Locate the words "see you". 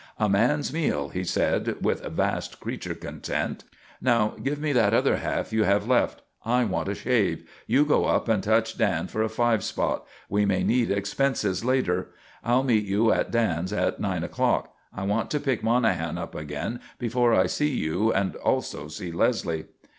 17.45-18.11